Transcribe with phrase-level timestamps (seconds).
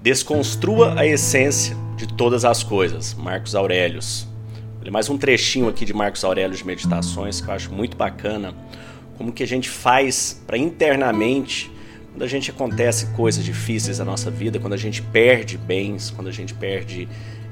[0.00, 3.14] Desconstrua a essência de todas as coisas.
[3.14, 4.28] Marcos Aurelius.
[4.92, 8.54] Mais um trechinho aqui de Marcos Aurelius de Meditações que eu acho muito bacana.
[9.16, 11.68] Como que a gente faz para internamente,
[12.12, 16.28] quando a gente acontece coisas difíceis na nossa vida, quando a gente perde bens, quando
[16.28, 17.08] a gente perde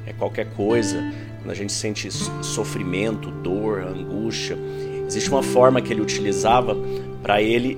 [0.06, 1.02] é, qualquer coisa,
[1.42, 2.08] quando a gente sente
[2.44, 4.56] sofrimento, dor, angústia,
[5.04, 6.76] existe uma forma que ele utilizava
[7.24, 7.76] para ele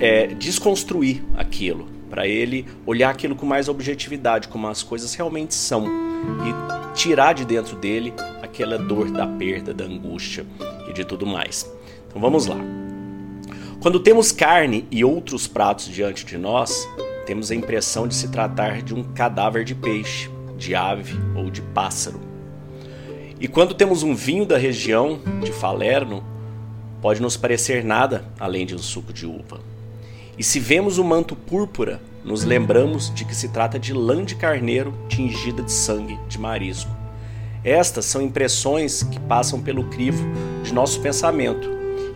[0.00, 5.86] é, desconstruir aquilo, para ele olhar aquilo com mais objetividade, como as coisas realmente são,
[5.86, 10.44] e tirar de dentro dele aquela dor da perda, da angústia
[10.88, 11.72] e de tudo mais.
[12.08, 12.56] Então vamos lá.
[13.78, 16.88] Quando temos carne e outros pratos diante de nós,
[17.24, 21.62] temos a impressão de se tratar de um cadáver de peixe, de ave ou de
[21.62, 22.20] pássaro.
[23.38, 26.24] E quando temos um vinho da região de Falerno,
[27.00, 29.60] pode nos parecer nada além de um suco de uva.
[30.38, 34.34] E se vemos o manto púrpura, nos lembramos de que se trata de lã de
[34.34, 36.90] carneiro tingida de sangue de marisco.
[37.64, 40.24] Estas são impressões que passam pelo crivo
[40.62, 41.68] de nosso pensamento,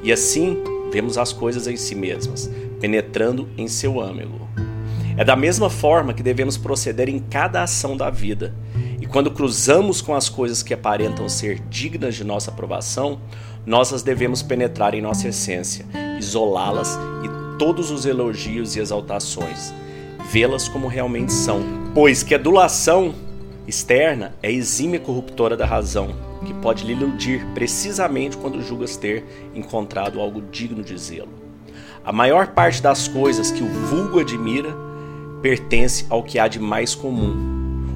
[0.02, 0.56] e assim
[0.92, 4.48] vemos as coisas em si mesmas, penetrando em seu âmago.
[5.16, 8.54] É da mesma forma que devemos proceder em cada ação da vida.
[9.00, 13.20] E quando cruzamos com as coisas que aparentam ser dignas de nossa aprovação,
[13.64, 15.84] nós as devemos penetrar em nossa essência,
[16.18, 19.72] isolá-las e todos os elogios e exaltações,
[20.30, 21.62] vê-las como realmente são,
[21.94, 23.14] pois que a adulação
[23.66, 30.20] externa é exímia corruptora da razão, que pode lhe iludir precisamente quando julgas ter encontrado
[30.20, 31.32] algo digno de zelo.
[32.04, 34.74] A maior parte das coisas que o vulgo admira
[35.40, 37.52] pertence ao que há de mais comum.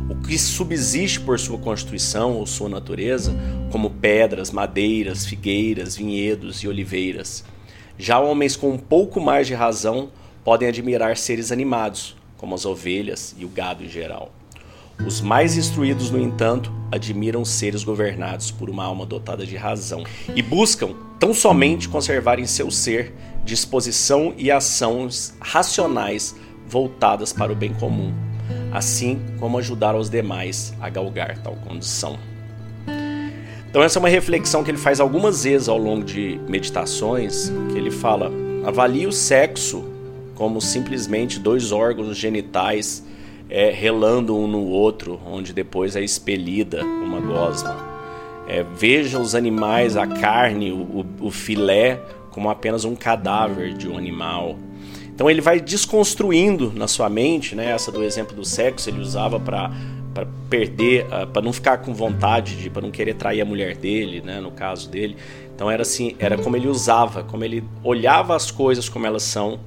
[0.08, 3.34] O que subsiste por sua constituição ou sua natureza,
[3.72, 7.44] como pedras, madeiras, figueiras, vinhedos e oliveiras,
[7.98, 10.10] já homens com um pouco mais de razão
[10.46, 14.30] podem admirar seres animados, como as ovelhas e o gado em geral.
[15.04, 20.04] Os mais instruídos, no entanto, admiram seres governados por uma alma dotada de razão
[20.36, 23.12] e buscam tão somente conservar em seu ser
[23.44, 26.36] disposição e ações racionais
[26.68, 28.14] voltadas para o bem comum,
[28.72, 32.16] assim como ajudar os demais a galgar tal condição.
[33.68, 37.76] Então essa é uma reflexão que ele faz algumas vezes ao longo de meditações, que
[37.76, 38.30] ele fala:
[38.64, 39.95] avalie o sexo
[40.36, 43.04] como simplesmente dois órgãos genitais
[43.50, 47.76] é, relando um no outro, onde depois é expelida uma gosma.
[48.46, 53.98] É, veja os animais, a carne, o, o, filé, como apenas um cadáver de um
[53.98, 54.56] animal.
[55.12, 57.70] Então ele vai desconstruindo na sua mente, né?
[57.70, 59.72] Essa do exemplo do sexo ele usava para
[60.16, 63.76] para perder, ah, para não ficar com vontade de, para não querer trair a mulher
[63.76, 65.14] dele, né, no caso dele.
[65.54, 69.60] Então era assim, era como ele usava, como ele olhava as coisas como elas são,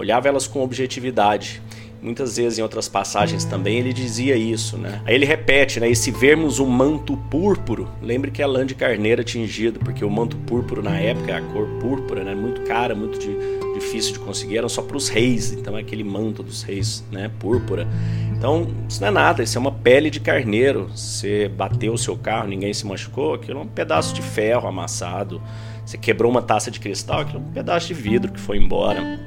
[0.00, 1.62] olhava elas com objetividade.
[2.02, 5.02] Muitas vezes em outras passagens também ele dizia isso, né?
[5.04, 5.90] Aí ele repete, né?
[5.90, 10.08] E se vermos um manto púrpuro, lembre que é lã de carneiro tingido, porque o
[10.08, 12.34] manto púrpuro na época, a cor púrpura, né?
[12.34, 13.36] Muito cara, muito de,
[13.74, 17.30] difícil de conseguir, eram só para os reis, então é aquele manto dos reis, né?
[17.38, 17.86] Púrpura.
[18.34, 20.88] Então, isso não é nada, isso é uma pele de carneiro.
[20.96, 25.42] Você bateu o seu carro, ninguém se machucou, aquilo é um pedaço de ferro amassado.
[25.84, 29.20] Você quebrou uma taça de cristal, aquilo é um pedaço de vidro que foi embora.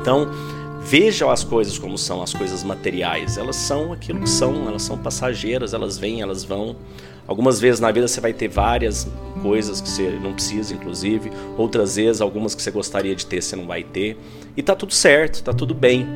[0.00, 0.28] Então,
[0.80, 3.36] vejam as coisas como são, as coisas materiais.
[3.36, 6.76] Elas são aquilo que são, elas são passageiras, elas vêm, elas vão.
[7.26, 9.06] Algumas vezes na vida você vai ter várias
[9.42, 11.30] coisas que você não precisa, inclusive.
[11.58, 14.18] Outras vezes, algumas que você gostaria de ter, você não vai ter.
[14.56, 16.06] E tá tudo certo, tá tudo bem.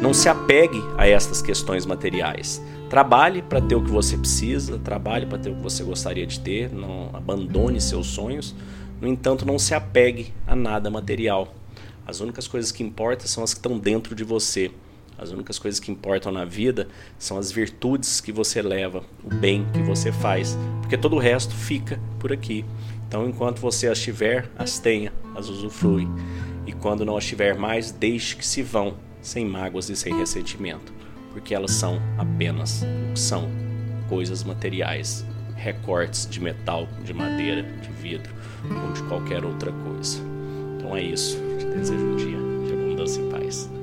[0.00, 2.62] Não se apegue a estas questões materiais.
[2.88, 6.40] Trabalhe para ter o que você precisa, trabalhe para ter o que você gostaria de
[6.40, 8.54] ter, não abandone seus sonhos.
[9.00, 11.54] No entanto, não se apegue a nada material.
[12.10, 14.72] As únicas coisas que importam são as que estão dentro de você.
[15.16, 19.64] As únicas coisas que importam na vida são as virtudes que você leva, o bem
[19.72, 22.64] que você faz, porque todo o resto fica por aqui.
[23.06, 26.08] Então, enquanto você as tiver, as tenha, as usufrui.
[26.66, 30.92] E quando não as tiver mais, deixe que se vão sem mágoas e sem ressentimento,
[31.32, 33.48] porque elas são apenas o que são
[34.08, 35.24] coisas materiais,
[35.54, 38.34] recortes de metal, de madeira, de vidro
[38.64, 40.18] ou de qualquer outra coisa.
[40.76, 41.49] Então é isso.
[41.74, 43.79] Desejo um dia de abundância e paz.